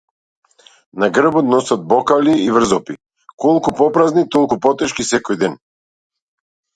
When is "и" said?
2.45-2.47